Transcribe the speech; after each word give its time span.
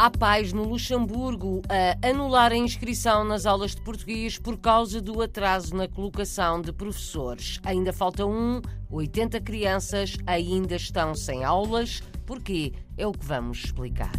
Há 0.00 0.08
pais 0.12 0.52
no 0.52 0.62
Luxemburgo 0.62 1.60
a 1.68 2.08
anular 2.08 2.52
a 2.52 2.56
inscrição 2.56 3.24
nas 3.24 3.44
aulas 3.46 3.74
de 3.74 3.82
português 3.82 4.38
por 4.38 4.56
causa 4.56 5.02
do 5.02 5.20
atraso 5.20 5.74
na 5.74 5.88
colocação 5.88 6.62
de 6.62 6.72
professores. 6.72 7.58
Ainda 7.64 7.92
falta 7.92 8.24
um, 8.24 8.62
80 8.88 9.40
crianças 9.40 10.16
ainda 10.24 10.76
estão 10.76 11.16
sem 11.16 11.42
aulas. 11.42 12.00
Porquê? 12.24 12.74
É 12.96 13.08
o 13.08 13.12
que 13.12 13.26
vamos 13.26 13.64
explicar. 13.64 14.12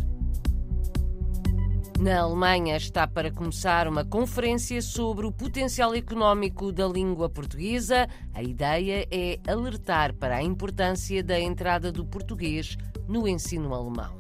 Na 1.97 2.23
Alemanha 2.23 2.75
está 2.75 3.07
para 3.07 3.31
começar 3.31 3.87
uma 3.87 4.03
conferência 4.03 4.81
sobre 4.81 5.25
o 5.25 5.31
potencial 5.31 5.95
económico 5.95 6.73
da 6.73 6.89
língua 6.89 7.29
portuguesa. 7.29 8.05
A 8.33 8.43
ideia 8.43 9.07
é 9.09 9.39
alertar 9.47 10.13
para 10.13 10.35
a 10.35 10.43
importância 10.43 11.23
da 11.23 11.39
entrada 11.39 11.89
do 11.89 12.03
português 12.03 12.77
no 13.07 13.25
ensino 13.25 13.73
alemão. 13.73 14.18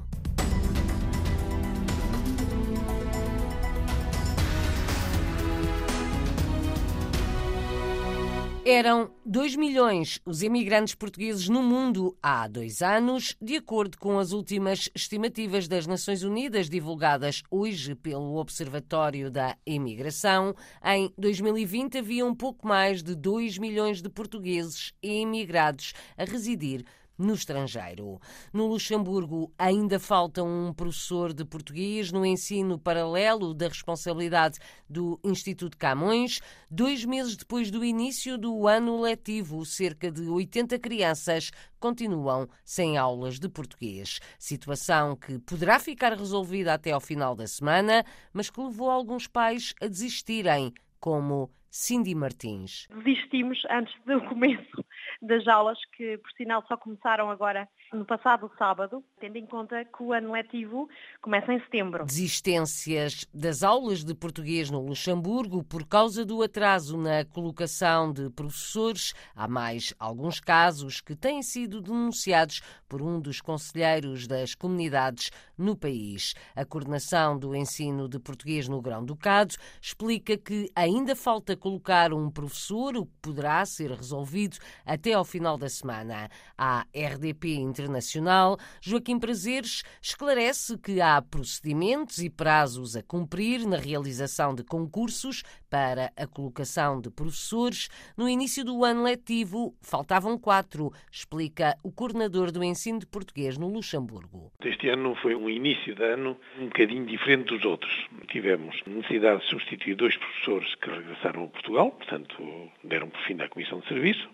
Eram 8.71 9.09
2 9.25 9.55
milhões 9.55 10.21
os 10.23 10.43
imigrantes 10.43 10.93
portugueses 10.93 11.49
no 11.49 11.63
mundo 11.63 12.15
há 12.21 12.47
dois 12.47 12.83
anos, 12.83 13.35
de 13.41 13.55
acordo 13.55 13.97
com 13.97 14.19
as 14.19 14.31
últimas 14.31 14.87
estimativas 14.93 15.67
das 15.67 15.87
Nações 15.87 16.21
Unidas 16.21 16.69
divulgadas 16.69 17.41
hoje 17.49 17.95
pelo 17.95 18.35
Observatório 18.35 19.31
da 19.31 19.57
Imigração. 19.65 20.53
Em 20.85 21.11
2020 21.17 21.97
havia 21.97 22.23
um 22.23 22.35
pouco 22.35 22.67
mais 22.67 23.01
de 23.01 23.15
2 23.15 23.57
milhões 23.57 24.03
de 24.03 24.09
portugueses 24.09 24.93
imigrados 25.01 25.95
a 26.15 26.23
residir 26.23 26.85
no 27.19 27.33
estrangeiro. 27.33 28.19
No 28.53 28.67
Luxemburgo 28.67 29.53
ainda 29.57 29.99
falta 29.99 30.41
um 30.41 30.73
professor 30.73 31.33
de 31.33 31.43
português 31.43 32.11
no 32.11 32.25
ensino 32.25 32.79
paralelo 32.79 33.53
da 33.53 33.67
responsabilidade 33.67 34.57
do 34.89 35.19
Instituto 35.23 35.77
Camões. 35.77 36.39
Dois 36.71 37.03
meses 37.03 37.35
depois 37.35 37.69
do 37.69 37.83
início 37.83 38.37
do 38.37 38.67
ano 38.67 39.01
letivo, 39.01 39.65
cerca 39.65 40.09
de 40.09 40.29
80 40.29 40.79
crianças 40.79 41.51
continuam 41.79 42.47
sem 42.63 42.97
aulas 42.97 43.37
de 43.37 43.49
português. 43.49 44.19
Situação 44.39 45.15
que 45.15 45.37
poderá 45.39 45.79
ficar 45.79 46.13
resolvida 46.13 46.73
até 46.73 46.91
ao 46.91 47.01
final 47.01 47.35
da 47.35 47.45
semana, 47.45 48.03
mas 48.33 48.49
que 48.49 48.61
levou 48.61 48.89
alguns 48.89 49.27
pais 49.27 49.73
a 49.81 49.87
desistirem, 49.87 50.73
como 50.99 51.51
Cindy 51.71 52.15
Martins. 52.15 52.87
Desistimos 53.03 53.61
antes 53.69 53.93
do 54.05 54.19
começo 54.27 54.83
das 55.21 55.47
aulas, 55.47 55.77
que 55.95 56.17
por 56.17 56.31
sinal 56.31 56.63
só 56.67 56.77
começaram 56.77 57.29
agora 57.29 57.67
no 57.93 58.05
passado 58.05 58.51
sábado, 58.57 59.03
tendo 59.19 59.37
em 59.37 59.45
conta 59.45 59.83
que 59.85 60.03
o 60.03 60.13
ano 60.13 60.31
letivo 60.31 60.87
começa 61.21 61.51
em 61.51 61.59
setembro. 61.61 62.05
Desistências 62.05 63.25
das 63.33 63.63
aulas 63.63 64.03
de 64.03 64.13
português 64.13 64.69
no 64.69 64.81
Luxemburgo 64.81 65.63
por 65.63 65.87
causa 65.87 66.25
do 66.25 66.41
atraso 66.41 66.97
na 66.97 67.25
colocação 67.25 68.11
de 68.11 68.29
professores. 68.29 69.13
Há 69.35 69.47
mais 69.47 69.93
alguns 69.99 70.39
casos 70.39 71.01
que 71.01 71.15
têm 71.15 71.41
sido 71.41 71.81
denunciados 71.81 72.61
por 72.87 73.01
um 73.01 73.19
dos 73.19 73.41
conselheiros 73.41 74.27
das 74.27 74.55
comunidades 74.55 75.31
no 75.57 75.75
país. 75.75 76.33
A 76.55 76.65
coordenação 76.65 77.37
do 77.37 77.55
ensino 77.55 78.07
de 78.07 78.19
português 78.19 78.67
no 78.67 78.81
Grão-Ducado 78.81 79.55
explica 79.81 80.37
que 80.37 80.69
ainda 80.75 81.15
falta 81.15 81.55
colocar 81.55 82.13
um 82.13 82.29
professor, 82.29 82.95
o 82.95 83.05
que 83.05 83.17
poderá 83.21 83.65
ser 83.65 83.91
resolvido 83.91 84.57
até 84.99 85.13
ao 85.13 85.23
final 85.23 85.57
da 85.57 85.69
semana. 85.69 86.29
A 86.57 86.85
RDP 86.93 87.55
Internacional, 87.55 88.57
Joaquim 88.81 89.17
Prazeres, 89.17 89.81
esclarece 90.01 90.77
que 90.77 90.99
há 90.99 91.21
procedimentos 91.21 92.19
e 92.19 92.29
prazos 92.29 92.97
a 92.97 93.01
cumprir 93.01 93.65
na 93.65 93.77
realização 93.77 94.53
de 94.53 94.61
concursos 94.63 95.41
para 95.69 96.11
a 96.17 96.27
colocação 96.27 96.99
de 96.99 97.09
professores. 97.09 97.87
No 98.17 98.27
início 98.27 98.65
do 98.65 98.83
ano 98.83 99.03
letivo, 99.03 99.73
faltavam 99.81 100.37
quatro, 100.37 100.91
explica 101.09 101.77
o 101.81 101.91
coordenador 101.91 102.51
do 102.51 102.61
ensino 102.61 102.99
de 102.99 103.07
português 103.07 103.57
no 103.57 103.71
Luxemburgo. 103.71 104.51
Este 104.61 104.89
ano 104.89 105.15
foi 105.21 105.33
um 105.33 105.49
início 105.49 105.95
de 105.95 106.03
ano 106.03 106.35
um 106.59 106.65
bocadinho 106.65 107.05
diferente 107.05 107.55
dos 107.55 107.63
outros. 107.63 107.93
Tivemos 108.27 108.75
necessidade 108.85 109.43
de 109.43 109.49
substituir 109.49 109.95
dois 109.95 110.17
professores 110.17 110.75
que 110.75 110.89
regressaram 110.89 111.45
a 111.45 111.47
Portugal, 111.47 111.91
portanto, 111.91 112.69
deram 112.83 113.09
por 113.09 113.21
fim 113.21 113.39
à 113.41 113.47
comissão 113.47 113.79
de 113.79 113.87
serviço 113.87 114.29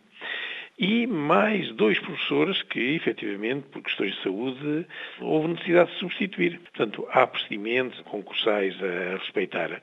e 0.77 1.07
mais 1.07 1.71
dois 1.73 1.97
professores 1.99 2.61
que, 2.63 2.95
efetivamente, 2.95 3.67
por 3.71 3.81
questões 3.81 4.13
de 4.15 4.23
saúde, 4.23 4.85
houve 5.21 5.49
necessidade 5.49 5.91
de 5.91 5.99
substituir. 5.99 6.59
Portanto, 6.59 7.07
há 7.11 7.25
procedimentos 7.25 7.99
concursais 8.01 8.75
a 8.83 9.17
respeitar. 9.17 9.81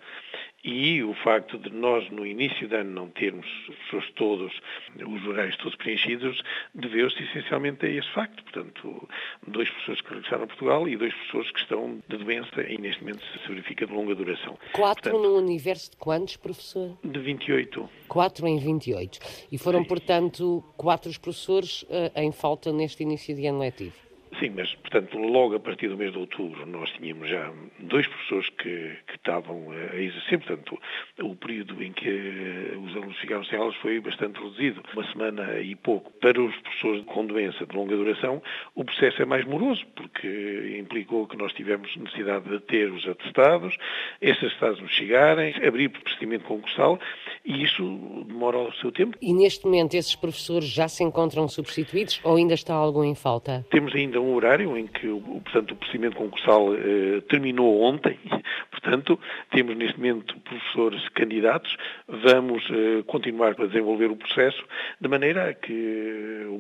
E 0.65 1.03
o 1.03 1.13
facto 1.13 1.59
de 1.59 1.71
nós, 1.71 2.09
no 2.11 2.25
início 2.25 2.69
de 2.69 2.77
ano, 2.77 2.91
não 2.91 3.09
termos 3.09 3.47
os 3.93 4.11
todos, 4.13 4.53
os 4.95 5.27
horários 5.27 5.57
todos 5.57 5.75
preenchidos, 5.75 6.41
deveu-se 6.73 7.21
essencialmente 7.21 7.85
a 7.85 7.89
esse 7.89 8.09
facto. 8.13 8.45
Portanto, 8.45 9.09
dois 9.45 9.69
professores 9.69 10.01
que 10.03 10.15
regressaram 10.15 10.45
a 10.45 10.47
Portugal 10.47 10.89
e 10.89 10.97
dois 10.97 11.13
professores 11.13 11.51
que 11.51 11.59
estão 11.59 12.01
de 12.09 12.17
doença 12.17 12.63
e 12.63 12.79
neste 12.79 13.03
momento 13.03 13.25
se 13.43 13.49
verifica 13.49 13.87
de 13.87 13.93
longa 13.93 14.15
duração. 14.15 14.57
Quatro 14.73 15.11
portanto, 15.11 15.31
no 15.31 15.37
universo 15.37 15.91
de 15.91 15.97
quantos, 15.97 16.37
professor? 16.37 16.97
De 17.03 17.19
28. 17.19 17.89
Quatro 18.07 18.47
em 18.47 18.59
28. 18.59 19.19
E 19.51 19.59
foram, 19.59 19.81
Sim. 19.81 19.89
portanto, 19.89 20.65
quatro 20.77 21.11
os 21.11 21.19
professores 21.19 21.83
uh, 21.83 22.13
em 22.15 22.31
falta 22.31 22.73
neste 22.73 23.03
início 23.03 23.35
de 23.35 23.47
ano 23.47 23.59
letivo? 23.59 24.12
Sim, 24.43 24.55
mas, 24.57 24.75
portanto, 24.75 25.17
logo 25.19 25.55
a 25.55 25.61
partir 25.61 25.87
do 25.87 25.97
mês 25.97 26.11
de 26.11 26.19
outubro 26.19 26.67
nós 26.67 26.91
tínhamos 26.91 27.29
já 27.29 27.53
dois 27.79 28.09
professores 28.09 28.49
que, 28.49 28.91
que 29.07 29.15
estavam 29.15 29.71
a 29.71 29.95
exercer, 29.95 30.41
portanto, 30.41 30.81
o 31.21 31.37
período 31.37 31.81
em 31.81 31.93
que 31.93 32.77
os 32.77 32.97
alunos 32.97 33.17
ficaram 33.19 33.45
sem 33.45 33.57
aulas 33.57 33.77
foi 33.77 34.01
bastante 34.01 34.43
reduzido, 34.43 34.83
uma 34.95 35.05
semana 35.13 35.61
e 35.61 35.77
pouco. 35.77 36.11
Para 36.15 36.43
os 36.43 36.57
professores 36.57 37.05
com 37.05 37.25
doença 37.25 37.65
de 37.65 37.77
longa 37.77 37.95
duração, 37.95 38.43
o 38.75 38.85
processo 38.85 39.23
é 39.23 39.25
mais 39.25 39.45
moroso, 39.45 39.87
porque 39.95 40.77
implicou 40.77 41.29
que 41.29 41.37
nós 41.37 41.53
tivemos 41.53 41.95
necessidade 41.97 42.49
de 42.49 42.59
ter 42.59 42.91
os 42.91 43.07
atestados, 43.07 43.77
esses 44.21 44.43
atestados 44.43 44.81
nos 44.81 44.91
chegarem, 44.91 45.55
abrir 45.65 45.89
procedimento 45.91 46.47
concursal, 46.47 46.99
e 47.45 47.65
isso 47.65 47.83
demora 48.27 48.59
o 48.59 48.73
seu 48.75 48.93
tempo. 48.93 49.17
E 49.21 49.33
neste 49.33 49.65
momento 49.65 49.95
esses 49.95 50.15
professores 50.15 50.69
já 50.69 50.89
se 50.89 51.03
encontram 51.03 51.49
substituídos 51.49 52.21
ou 52.23 52.37
ainda 52.37 52.55
está 52.55 52.75
algum 52.75 53.05
em 53.05 53.15
falta? 53.15 53.65
Temos 53.71 53.95
ainda 53.95 54.21
um 54.21 54.35
horário 54.35 54.77
em 54.77 54.87
que, 54.87 55.09
portanto, 55.09 55.73
o 55.73 55.77
procedimento 55.77 56.17
concursal 56.17 56.75
eh, 56.75 57.21
terminou 57.29 57.83
ontem, 57.83 58.19
portanto, 58.71 59.19
temos 59.51 59.77
neste 59.77 59.97
momento 59.99 60.39
professores 60.41 61.09
candidatos, 61.11 61.77
vamos 62.09 62.63
eh, 62.71 63.03
continuar 63.07 63.55
a 63.61 63.67
desenvolver 63.67 64.11
o 64.11 64.17
processo 64.17 64.63
de 65.01 65.09
maneira 65.09 65.51
a 65.51 65.55
que 65.55 65.73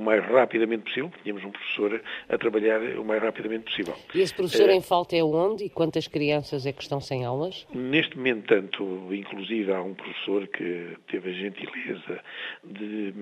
mais 0.03 0.25
rapidamente 0.25 0.85
possível, 0.85 1.11
tenhamos 1.23 1.45
um 1.45 1.51
professor 1.51 2.03
a 2.29 2.39
trabalhar 2.39 2.81
o 2.99 3.05
mais 3.05 3.23
rapidamente 3.23 3.65
possível. 3.65 3.95
E 4.15 4.21
esse 4.21 4.35
professor 4.35 4.69
eh, 4.69 4.75
em 4.75 4.83
falta 4.83 5.17
é 5.17 5.23
onde 5.23 5.65
e 5.65 5.71
quantas 5.71 6.07
crianças 6.09 6.67
é 6.67 6.73
que 6.73 6.83
estão 6.83 7.01
sem 7.01 7.25
aulas? 7.25 7.67
Neste 7.73 8.17
momento, 8.17 8.47
tanto, 8.47 9.09
inclusive, 9.15 9.73
há 9.73 9.81
um 9.83 9.95
professor 9.95 10.47
que 10.49 10.97
teve 11.11 11.31
a 11.31 11.33
gentileza 11.33 12.21
de 12.65 13.15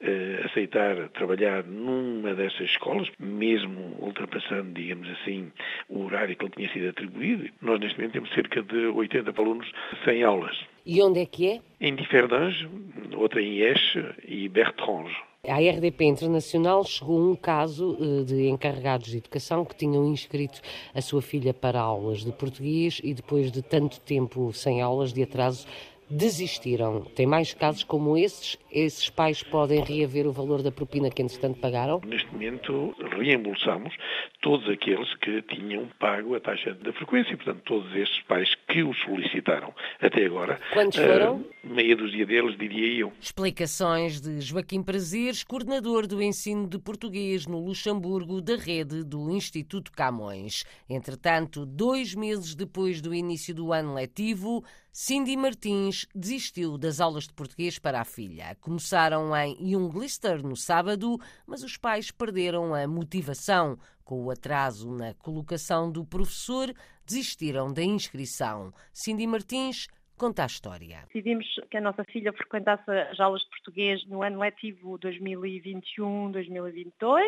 uh, 0.00 0.46
aceitar 0.46 1.08
trabalhar 1.10 1.64
numa 1.64 2.34
dessas 2.34 2.70
escolas, 2.70 3.08
mesmo 3.18 3.66
mesmo 3.66 3.96
ultrapassando, 4.00 4.72
digamos 4.72 5.08
assim, 5.10 5.50
o 5.88 6.04
horário 6.04 6.36
que 6.36 6.44
ele 6.44 6.52
tinha 6.56 6.72
sido 6.72 6.88
atribuído. 6.88 7.48
Nós, 7.60 7.80
neste 7.80 7.96
momento, 7.98 8.12
temos 8.12 8.30
cerca 8.32 8.62
de 8.62 8.86
80 8.86 9.40
alunos 9.40 9.70
sem 10.04 10.22
aulas. 10.22 10.56
E 10.84 11.02
onde 11.02 11.20
é 11.20 11.26
que 11.26 11.48
é? 11.48 11.60
Em 11.80 11.94
Differdange, 11.94 12.68
outra 13.14 13.42
em 13.42 13.60
Eche 13.60 14.04
e 14.26 14.48
Bertrange. 14.48 15.16
A 15.48 15.58
RDP 15.58 16.04
Internacional 16.04 16.82
chegou 16.84 17.20
um 17.20 17.36
caso 17.36 17.96
eh, 18.00 18.24
de 18.24 18.48
encarregados 18.48 19.08
de 19.08 19.18
educação 19.18 19.64
que 19.64 19.76
tinham 19.76 20.04
inscrito 20.08 20.60
a 20.92 21.00
sua 21.00 21.22
filha 21.22 21.54
para 21.54 21.80
aulas 21.80 22.24
de 22.24 22.32
português 22.32 23.00
e 23.04 23.14
depois 23.14 23.52
de 23.52 23.62
tanto 23.62 24.00
tempo 24.00 24.52
sem 24.52 24.82
aulas 24.82 25.12
de 25.12 25.22
atraso 25.22 25.64
desistiram. 26.08 27.02
Tem 27.14 27.26
mais 27.26 27.52
casos 27.54 27.82
como 27.84 28.16
esses? 28.16 28.56
Esses 28.70 29.08
pais 29.08 29.42
podem 29.42 29.82
reaver 29.82 30.26
o 30.26 30.32
valor 30.32 30.62
da 30.62 30.70
propina 30.70 31.10
que, 31.10 31.22
entretanto, 31.22 31.58
pagaram? 31.60 32.00
Neste 32.04 32.30
momento, 32.32 32.94
reembolsamos 33.16 33.94
todos 34.40 34.68
aqueles 34.68 35.12
que 35.16 35.42
tinham 35.42 35.88
pago 35.98 36.34
a 36.34 36.40
taxa 36.40 36.74
da 36.74 36.92
frequência. 36.92 37.36
Portanto, 37.36 37.62
todos 37.64 37.94
estes 37.96 38.20
pais 38.22 38.54
que 38.68 38.82
o 38.82 38.94
solicitaram 38.94 39.74
até 40.00 40.26
agora. 40.26 40.60
Quantos 40.72 40.98
foram? 40.98 41.36
Uh, 41.36 41.44
meia 41.64 41.96
dúzia 41.96 42.26
deles, 42.26 42.56
diria 42.58 43.00
eu. 43.00 43.12
Explicações 43.20 44.20
de 44.20 44.40
Joaquim 44.40 44.82
Prazeres, 44.82 45.42
coordenador 45.42 46.06
do 46.06 46.22
ensino 46.22 46.68
de 46.68 46.78
português 46.78 47.46
no 47.46 47.58
Luxemburgo 47.58 48.40
da 48.40 48.56
rede 48.56 49.02
do 49.02 49.30
Instituto 49.30 49.90
Camões. 49.90 50.64
Entretanto, 50.88 51.66
dois 51.66 52.14
meses 52.14 52.54
depois 52.54 53.00
do 53.00 53.14
início 53.14 53.54
do 53.54 53.72
ano 53.72 53.94
letivo, 53.94 54.64
Cindy 54.98 55.36
Martins 55.36 56.06
desistiu 56.14 56.78
das 56.78 57.02
aulas 57.02 57.24
de 57.24 57.34
português 57.34 57.78
para 57.78 58.00
a 58.00 58.04
filha. 58.04 58.56
Começaram 58.62 59.36
em 59.36 59.54
Junglister 59.70 60.42
no 60.42 60.56
sábado, 60.56 61.18
mas 61.46 61.62
os 61.62 61.76
pais 61.76 62.10
perderam 62.10 62.74
a 62.74 62.88
motivação 62.88 63.76
Com 64.02 64.24
o 64.24 64.30
atraso 64.30 64.90
na 64.90 65.12
colocação 65.12 65.92
do 65.92 66.02
professor, 66.02 66.72
desistiram 67.04 67.74
da 67.74 67.82
inscrição. 67.82 68.72
Cindy 68.90 69.26
Martins 69.26 69.86
conta 70.16 70.44
a 70.44 70.46
história. 70.46 71.04
Decidimos 71.08 71.44
que 71.70 71.76
a 71.76 71.82
nossa 71.82 72.02
filha 72.04 72.32
frequentasse 72.32 72.90
as 72.90 73.20
aulas 73.20 73.42
de 73.42 73.50
português 73.50 74.02
no 74.06 74.22
ano 74.22 74.38
letivo 74.38 74.98
2021-2022 75.00 77.20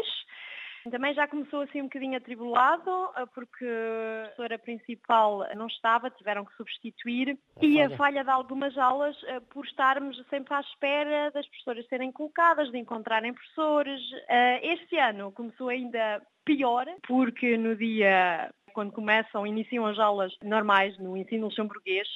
também 0.91 1.15
já 1.15 1.27
começou 1.27 1.63
assim 1.63 1.81
um 1.81 1.85
bocadinho 1.85 2.17
atribulado, 2.17 2.91
eh, 3.17 3.27
porque 3.35 3.65
a 3.65 4.23
professora 4.29 4.59
principal 4.59 5.47
não 5.57 5.67
estava, 5.67 6.11
tiveram 6.11 6.45
que 6.45 6.55
substituir, 6.57 7.39
a 7.57 7.65
e 7.65 7.75
falha. 7.75 7.87
a 7.87 7.97
falha 7.97 8.25
de 8.25 8.31
algumas 8.31 8.77
aulas 8.77 9.17
eh, 9.25 9.41
por 9.41 9.65
estarmos 9.65 10.17
sempre 10.29 10.55
à 10.55 10.61
espera 10.61 11.31
das 11.31 11.47
professoras 11.49 11.87
serem 11.89 12.13
colocadas, 12.13 12.71
de 12.71 12.79
encontrarem 12.79 13.35
professores. 13.35 14.01
Eh, 14.29 14.73
este 14.75 14.97
ano 14.99 15.33
começou 15.33 15.69
ainda 15.69 16.23
pior, 16.45 16.87
porque 17.07 17.57
no 17.59 17.77
dia 17.77 18.51
quando 18.73 18.93
começam, 18.93 19.47
iniciam 19.47 19.87
as 19.87 19.99
aulas 19.99 20.33
normais 20.43 20.97
no 20.99 21.17
ensino 21.17 21.47
luxemburguês, 21.47 22.09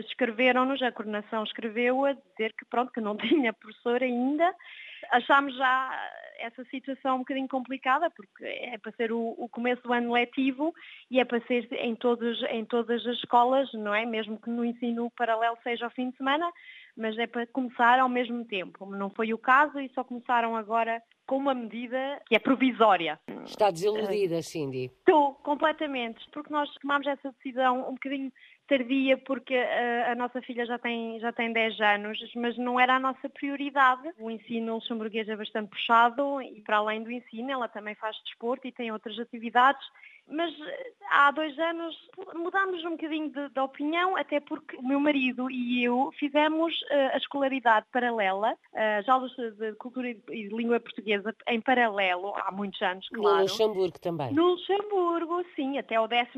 escreveram-nos, 0.00 0.82
a 0.82 0.92
coordenação 0.92 1.42
escreveu 1.42 2.04
a 2.04 2.12
dizer 2.12 2.52
que 2.58 2.64
pronto, 2.66 2.92
que 2.92 3.00
não 3.00 3.16
tinha 3.18 3.52
professor 3.52 4.02
ainda. 4.02 4.54
Achámos 5.10 5.54
já 5.56 6.10
essa 6.38 6.64
situação 6.64 7.16
um 7.16 7.18
bocadinho 7.20 7.48
complicada, 7.48 8.10
porque 8.10 8.44
é 8.44 8.78
para 8.78 8.92
ser 8.92 9.12
o, 9.12 9.34
o, 9.38 9.48
começo 9.48 9.82
do 9.82 9.92
ano 9.92 10.12
letivo 10.12 10.74
e 11.10 11.20
é 11.20 11.24
para 11.24 11.40
ser 11.46 11.68
em, 11.72 11.94
todos, 11.94 12.42
em 12.44 12.64
todas 12.64 13.06
as 13.06 13.16
escolas, 13.16 13.72
não 13.74 13.94
é? 13.94 14.04
Mesmo 14.04 14.40
que 14.40 14.50
no 14.50 14.64
ensino 14.64 15.10
paralelo 15.16 15.56
seja 15.62 15.84
ao 15.84 15.90
fim 15.90 16.10
de 16.10 16.16
semana, 16.16 16.50
mas 16.96 17.16
é 17.18 17.26
para 17.26 17.46
começar 17.46 17.98
ao 17.98 18.08
mesmo 18.08 18.44
tempo. 18.44 18.86
Não 18.86 19.10
foi 19.10 19.32
o 19.32 19.38
caso 19.38 19.78
e 19.80 19.90
só 19.94 20.04
começaram 20.04 20.56
agora 20.56 21.02
com 21.26 21.36
uma 21.36 21.54
medida 21.54 22.20
que 22.26 22.34
é 22.34 22.38
provisória. 22.38 23.18
Está 23.44 23.70
desiludida, 23.70 24.42
Cindy? 24.42 24.92
Estou, 24.98 25.34
completamente, 25.36 26.24
porque 26.32 26.52
nós 26.52 26.72
tomámos 26.74 27.06
essa 27.06 27.32
decisão 27.32 27.88
um 27.88 27.94
bocadinho 27.94 28.30
tardia 28.66 29.18
porque 29.18 29.54
a, 29.54 30.12
a, 30.12 30.14
nossa 30.14 30.40
filha 30.40 30.64
já 30.64 30.78
tem, 30.78 31.18
já 31.20 31.32
tem 31.32 31.52
10 31.52 31.80
anos, 31.80 32.18
mas 32.36 32.56
não 32.56 32.78
era 32.80 32.96
a 32.96 33.00
nossa 33.00 33.28
prioridade. 33.28 34.08
O 34.18 34.30
ensino 34.30 34.74
luxemburguês 34.74 35.28
é 35.28 35.36
bastante 35.36 35.70
puxado 35.70 36.40
e 36.40 36.62
para 36.62 36.78
além 36.78 37.02
do 37.02 37.10
ensino 37.10 37.50
ela 37.50 37.68
também 37.68 37.94
faz 37.94 38.16
desporto 38.24 38.66
e 38.66 38.72
tem 38.72 38.90
outras 38.90 39.18
atividades 39.18 39.84
mas 40.28 40.52
eh, 40.58 40.92
há 41.10 41.30
dois 41.30 41.58
anos 41.58 41.94
mudámos 42.34 42.84
um 42.84 42.90
bocadinho 42.90 43.30
de, 43.30 43.48
de, 43.48 43.60
opinião, 43.60 44.16
até 44.16 44.40
porque 44.40 44.76
o 44.76 44.82
meu 44.82 44.98
marido 44.98 45.50
e 45.50 45.84
eu 45.84 46.10
fizemos 46.18 46.74
uh, 46.82 47.14
a 47.14 47.16
escolaridade 47.16 47.86
paralela, 47.92 48.52
uh, 48.52 48.98
as 48.98 49.08
aulas 49.08 49.32
de 49.32 49.72
cultura 49.74 50.08
e 50.08 50.48
de 50.48 50.54
língua 50.54 50.80
portuguesa 50.80 51.34
em 51.48 51.60
paralelo, 51.60 52.34
há 52.36 52.50
muitos 52.50 52.80
anos, 52.82 53.06
claro. 53.08 53.36
No 53.36 53.42
Luxemburgo 53.42 54.00
também. 54.00 54.32
No 54.32 54.50
Luxemburgo, 54.50 55.44
sim, 55.54 55.78
até 55.78 56.00
o 56.00 56.08
12 56.08 56.28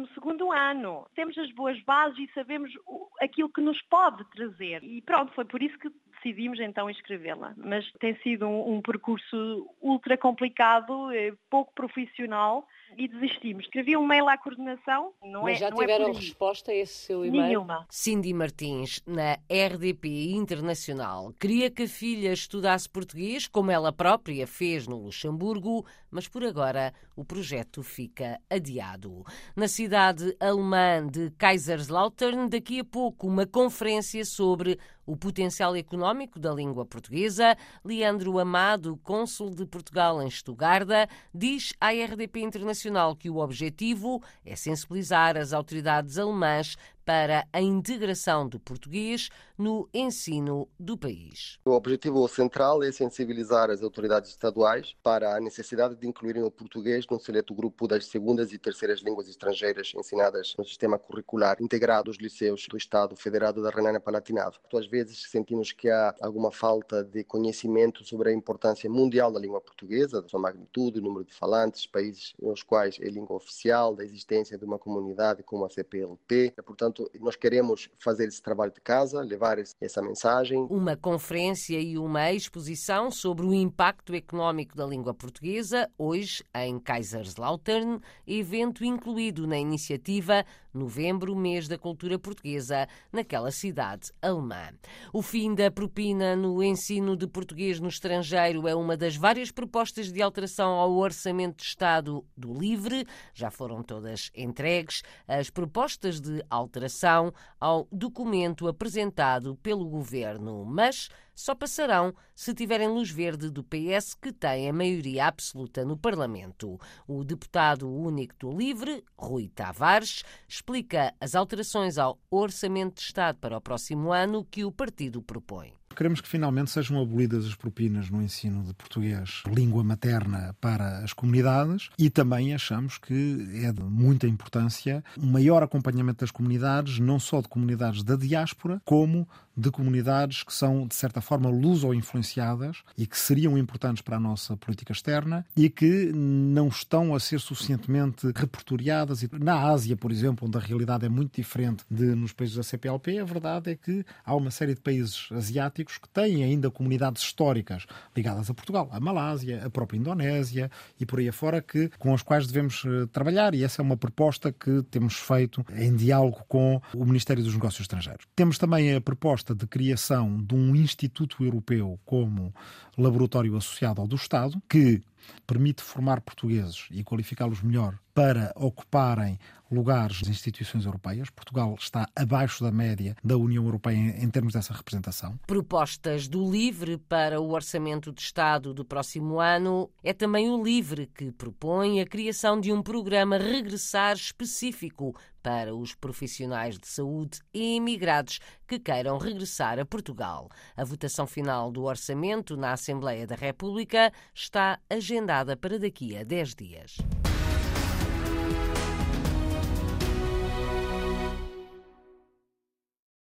ano. 0.54 1.06
Temos 1.14 1.36
as 1.38 1.50
boas 1.52 1.80
bases 1.84 2.18
e 2.18 2.30
sabemos 2.34 2.70
o, 2.86 3.08
aquilo 3.20 3.48
que 3.48 3.60
nos 3.60 3.80
pode 3.82 4.24
trazer. 4.30 4.82
E 4.82 5.00
pronto, 5.02 5.32
foi 5.34 5.44
por 5.44 5.62
isso 5.62 5.78
que 5.78 5.90
decidimos 6.16 6.58
então 6.60 6.90
inscrevê-la. 6.90 7.54
Mas 7.56 7.90
tem 8.00 8.16
sido 8.16 8.46
um, 8.46 8.76
um 8.76 8.82
percurso 8.82 9.68
ultra 9.80 10.16
complicado, 10.16 11.08
pouco 11.50 11.72
profissional, 11.74 12.66
e 12.96 13.08
desistimos. 13.08 13.64
Escrevi 13.64 13.96
um 13.96 14.06
mail 14.06 14.28
à 14.28 14.38
coordenação, 14.38 15.12
não 15.22 15.42
Mas 15.42 15.56
é 15.56 15.60
já 15.60 15.70
não 15.70 15.78
é 15.78 15.86
tiveram 15.86 16.10
é 16.10 16.12
resposta 16.12 16.70
a 16.70 16.74
esse 16.74 16.94
seu 16.94 17.24
e-mail? 17.24 17.44
Nenhuma. 17.44 17.86
Cindy 17.90 18.32
Martins, 18.32 19.02
na 19.06 19.38
RDP 19.50 20.32
Internacional, 20.32 21.32
queria 21.38 21.70
que 21.70 21.84
a 21.84 21.88
filha 21.88 22.32
estudasse 22.32 22.88
português, 22.88 23.46
como 23.46 23.70
ela 23.70 23.92
própria 23.92 24.46
fez 24.46 24.86
no 24.86 24.96
Luxemburgo, 24.96 25.86
mas 26.10 26.28
por 26.28 26.44
agora 26.44 26.92
o 27.14 27.24
projeto 27.24 27.82
fica 27.82 28.40
adiado. 28.48 29.24
Na 29.54 29.68
cidade 29.68 30.36
alemã 30.40 31.06
de 31.06 31.30
Kaiserslautern, 31.32 32.48
daqui 32.48 32.80
a 32.80 32.84
pouco 32.84 33.26
uma 33.26 33.46
conferência 33.46 34.24
sobre 34.24 34.78
o 35.06 35.16
potencial 35.16 35.76
económico 35.76 36.38
da 36.38 36.52
língua 36.52 36.84
portuguesa. 36.84 37.56
Leandro 37.84 38.38
Amado, 38.38 38.98
cônsul 39.02 39.54
de 39.54 39.64
Portugal 39.64 40.20
em 40.20 40.26
Estugarda, 40.26 41.08
diz 41.32 41.72
à 41.80 41.90
RDP 41.90 42.40
Internacional 42.40 43.14
que 43.14 43.30
o 43.30 43.38
objetivo 43.38 44.22
é 44.44 44.56
sensibilizar 44.56 45.36
as 45.36 45.52
autoridades 45.52 46.18
alemãs 46.18 46.76
para 47.06 47.46
a 47.52 47.60
integração 47.60 48.48
do 48.48 48.58
português 48.58 49.30
no 49.56 49.88
ensino 49.94 50.68
do 50.78 50.98
país. 50.98 51.58
O 51.64 51.70
objetivo 51.70 52.26
central 52.26 52.82
é 52.82 52.90
sensibilizar 52.90 53.70
as 53.70 53.80
autoridades 53.80 54.30
estaduais 54.30 54.94
para 55.04 55.36
a 55.36 55.40
necessidade 55.40 55.94
de 55.94 56.06
incluírem 56.06 56.42
o 56.42 56.50
português 56.50 57.06
num 57.08 57.18
seleto 57.18 57.54
grupo 57.54 57.86
das 57.86 58.06
segundas 58.06 58.52
e 58.52 58.58
terceiras 58.58 59.00
línguas 59.00 59.28
estrangeiras 59.28 59.92
ensinadas 59.96 60.54
no 60.58 60.64
sistema 60.64 60.98
curricular 60.98 61.56
integrado 61.60 62.06
dos 62.06 62.18
liceus 62.18 62.66
do 62.68 62.76
Estado 62.76 63.16
Federado 63.16 63.62
da 63.62 63.70
Renânia-Palatinado. 63.70 64.58
Às 64.74 64.86
vezes 64.86 65.30
sentimos 65.30 65.72
que 65.72 65.88
há 65.88 66.14
alguma 66.20 66.50
falta 66.50 67.04
de 67.04 67.22
conhecimento 67.24 68.04
sobre 68.04 68.30
a 68.30 68.32
importância 68.32 68.90
mundial 68.90 69.32
da 69.32 69.38
língua 69.38 69.60
portuguesa, 69.60 70.20
da 70.20 70.28
sua 70.28 70.40
magnitude, 70.40 70.98
o 70.98 71.02
número 71.02 71.24
de 71.24 71.32
falantes, 71.32 71.86
países 71.86 72.34
nos 72.40 72.62
quais 72.62 72.98
é 73.00 73.08
língua 73.08 73.36
oficial, 73.36 73.94
da 73.94 74.04
existência 74.04 74.58
de 74.58 74.64
uma 74.64 74.78
comunidade 74.78 75.42
como 75.42 75.64
a 75.64 75.70
CPLP. 75.70 76.52
Portanto, 76.64 76.95
Portanto, 76.96 77.10
nós 77.20 77.36
queremos 77.36 77.88
fazer 77.98 78.26
esse 78.26 78.40
trabalho 78.40 78.72
de 78.72 78.80
casa, 78.80 79.20
levar 79.20 79.58
essa 79.58 80.00
mensagem. 80.00 80.66
Uma 80.70 80.96
conferência 80.96 81.78
e 81.78 81.98
uma 81.98 82.32
exposição 82.32 83.10
sobre 83.10 83.44
o 83.44 83.52
impacto 83.52 84.14
económico 84.14 84.76
da 84.76 84.86
língua 84.86 85.12
portuguesa, 85.12 85.90
hoje 85.98 86.42
em 86.54 86.78
Kaiserslautern, 86.78 88.00
evento 88.26 88.84
incluído 88.84 89.46
na 89.46 89.58
iniciativa 89.58 90.44
Novembro, 90.76 91.34
mês 91.34 91.66
da 91.66 91.78
cultura 91.78 92.18
portuguesa, 92.18 92.86
naquela 93.10 93.50
cidade 93.50 94.12
alemã. 94.20 94.68
O 95.10 95.22
fim 95.22 95.54
da 95.54 95.70
propina 95.70 96.36
no 96.36 96.62
ensino 96.62 97.16
de 97.16 97.26
português 97.26 97.80
no 97.80 97.88
estrangeiro 97.88 98.68
é 98.68 98.74
uma 98.74 98.94
das 98.94 99.16
várias 99.16 99.50
propostas 99.50 100.12
de 100.12 100.20
alteração 100.20 100.72
ao 100.72 100.92
Orçamento 100.92 101.56
de 101.56 101.64
Estado 101.64 102.22
do 102.36 102.52
LIVRE. 102.52 103.06
Já 103.32 103.50
foram 103.50 103.82
todas 103.82 104.30
entregues 104.34 105.02
as 105.26 105.48
propostas 105.48 106.20
de 106.20 106.44
alteração 106.50 106.85
alteração 106.86 107.32
ao 107.60 107.86
documento 107.90 108.68
apresentado 108.68 109.56
pelo 109.56 109.86
governo, 109.86 110.64
mas 110.64 111.08
só 111.34 111.54
passarão 111.54 112.14
se 112.34 112.54
tiverem 112.54 112.88
luz 112.88 113.10
verde 113.10 113.50
do 113.50 113.62
PS, 113.62 114.14
que 114.14 114.32
tem 114.32 114.68
a 114.68 114.72
maioria 114.72 115.26
absoluta 115.26 115.84
no 115.84 115.96
Parlamento. 115.96 116.80
O 117.06 117.22
deputado 117.24 117.90
único 117.90 118.34
do 118.38 118.56
Livre, 118.56 119.04
Rui 119.18 119.48
Tavares, 119.48 120.22
explica 120.48 121.12
as 121.20 121.34
alterações 121.34 121.98
ao 121.98 122.18
Orçamento 122.30 122.94
de 122.94 123.02
Estado 123.02 123.38
para 123.38 123.58
o 123.58 123.60
próximo 123.60 124.12
ano 124.12 124.44
que 124.44 124.64
o 124.64 124.72
partido 124.72 125.20
propõe. 125.20 125.74
Queremos 125.96 126.20
que 126.20 126.28
finalmente 126.28 126.70
sejam 126.70 127.00
abolidas 127.00 127.46
as 127.46 127.54
propinas 127.54 128.10
no 128.10 128.20
ensino 128.20 128.62
de 128.62 128.74
português, 128.74 129.42
língua 129.46 129.82
materna 129.82 130.54
para 130.60 130.98
as 130.98 131.14
comunidades, 131.14 131.88
e 131.98 132.10
também 132.10 132.52
achamos 132.52 132.98
que 132.98 133.48
é 133.64 133.72
de 133.72 133.82
muita 133.82 134.26
importância 134.26 135.02
um 135.18 135.30
maior 135.30 135.62
acompanhamento 135.62 136.20
das 136.20 136.30
comunidades, 136.30 136.98
não 136.98 137.18
só 137.18 137.40
de 137.40 137.48
comunidades 137.48 138.02
da 138.02 138.14
diáspora, 138.14 138.82
como 138.84 139.26
de 139.56 139.70
comunidades 139.70 140.42
que 140.42 140.52
são, 140.52 140.86
de 140.86 140.94
certa 140.94 141.20
forma, 141.20 141.48
luso-influenciadas 141.48 142.82
e 142.96 143.06
que 143.06 143.18
seriam 143.18 143.56
importantes 143.56 144.02
para 144.02 144.16
a 144.18 144.20
nossa 144.20 144.56
política 144.56 144.92
externa 144.92 145.46
e 145.56 145.70
que 145.70 146.12
não 146.14 146.68
estão 146.68 147.14
a 147.14 147.20
ser 147.20 147.40
suficientemente 147.40 148.26
repertoriadas. 148.34 149.26
Na 149.40 149.62
Ásia, 149.62 149.96
por 149.96 150.12
exemplo, 150.12 150.46
onde 150.46 150.58
a 150.58 150.60
realidade 150.60 151.06
é 151.06 151.08
muito 151.08 151.36
diferente 151.36 151.84
de 151.90 152.14
nos 152.14 152.34
países 152.34 152.56
da 152.56 152.62
CPLP, 152.62 153.18
a 153.18 153.24
verdade 153.24 153.70
é 153.70 153.76
que 153.76 154.04
há 154.24 154.34
uma 154.34 154.50
série 154.50 154.74
de 154.74 154.80
países 154.80 155.28
asiáticos 155.32 155.85
que 155.98 156.08
têm 156.08 156.44
ainda 156.44 156.70
comunidades 156.70 157.22
históricas 157.22 157.86
ligadas 158.14 158.50
a 158.50 158.54
Portugal, 158.54 158.88
a 158.92 159.00
Malásia, 159.00 159.64
a 159.64 159.70
própria 159.70 159.98
Indonésia 159.98 160.70
e 160.98 161.06
por 161.06 161.18
aí 161.18 161.28
afora, 161.28 161.62
que, 161.62 161.90
com 161.98 162.12
as 162.14 162.22
quais 162.22 162.46
devemos 162.46 162.84
eh, 162.84 163.06
trabalhar 163.12 163.54
e 163.54 163.64
essa 163.64 163.80
é 163.80 163.84
uma 163.84 163.96
proposta 163.96 164.52
que 164.52 164.82
temos 164.90 165.14
feito 165.14 165.64
em 165.74 165.94
diálogo 165.94 166.44
com 166.48 166.80
o 166.94 167.04
Ministério 167.04 167.42
dos 167.42 167.54
Negócios 167.54 167.82
Estrangeiros. 167.82 168.26
Temos 168.34 168.58
também 168.58 168.94
a 168.94 169.00
proposta 169.00 169.54
de 169.54 169.66
criação 169.66 170.42
de 170.42 170.54
um 170.54 170.74
Instituto 170.74 171.44
Europeu 171.44 171.98
como 172.04 172.54
laboratório 172.96 173.56
associado 173.56 174.00
ao 174.00 174.06
do 174.06 174.16
Estado, 174.16 174.60
que 174.68 175.02
permite 175.46 175.82
formar 175.82 176.20
portugueses 176.20 176.86
e 176.90 177.02
qualificá-los 177.04 177.62
melhor 177.62 177.98
para 178.14 178.50
ocuparem 178.56 179.38
lugares 179.70 180.20
das 180.20 180.30
instituições 180.30 180.86
europeias. 180.86 181.28
Portugal 181.28 181.76
está 181.78 182.08
abaixo 182.16 182.64
da 182.64 182.70
média 182.70 183.14
da 183.22 183.36
União 183.36 183.64
Europeia 183.64 183.96
em 183.96 184.30
termos 184.30 184.54
dessa 184.54 184.72
representação. 184.72 185.38
Propostas 185.46 186.26
do 186.28 186.50
LIVRE 186.50 186.96
para 186.96 187.40
o 187.40 187.50
Orçamento 187.50 188.12
de 188.12 188.22
Estado 188.22 188.72
do 188.72 188.84
próximo 188.84 189.38
ano. 189.38 189.90
É 190.02 190.12
também 190.12 190.48
o 190.48 190.62
LIVRE 190.62 191.10
que 191.14 191.30
propõe 191.32 192.00
a 192.00 192.06
criação 192.06 192.60
de 192.60 192.72
um 192.72 192.82
programa 192.82 193.36
regressar 193.36 194.14
específico 194.14 195.14
para 195.46 195.72
os 195.72 195.94
profissionais 195.94 196.76
de 196.76 196.88
saúde 196.88 197.38
e 197.54 197.76
imigrados 197.76 198.40
que 198.66 198.80
queiram 198.80 199.16
regressar 199.16 199.78
a 199.78 199.84
Portugal. 199.84 200.48
A 200.76 200.84
votação 200.84 201.24
final 201.24 201.70
do 201.70 201.84
orçamento 201.84 202.56
na 202.56 202.72
Assembleia 202.72 203.28
da 203.28 203.36
República 203.36 204.12
está 204.34 204.80
agendada 204.90 205.56
para 205.56 205.78
daqui 205.78 206.16
a 206.16 206.24
10 206.24 206.54
dias. 206.56 206.96